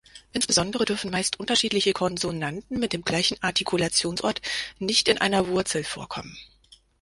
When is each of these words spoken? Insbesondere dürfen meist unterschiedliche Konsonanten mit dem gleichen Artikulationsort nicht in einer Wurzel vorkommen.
Insbesondere 0.33 0.85
dürfen 0.85 1.11
meist 1.11 1.39
unterschiedliche 1.39 1.93
Konsonanten 1.93 2.79
mit 2.79 2.91
dem 2.91 3.03
gleichen 3.03 3.37
Artikulationsort 3.43 4.41
nicht 4.79 5.07
in 5.07 5.19
einer 5.19 5.45
Wurzel 5.47 5.83
vorkommen. 5.83 6.35